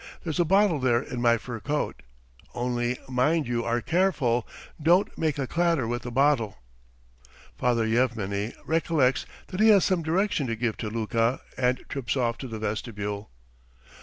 [0.23, 2.01] There's a bottle there in my fur coat....
[2.55, 4.47] Only mind you are careful;
[4.81, 6.57] don't make a clatter with the bottle."
[7.55, 12.39] Father Yevmeny recollects that he has some direction to give to Luka, and trips off
[12.39, 13.29] to the vestibule.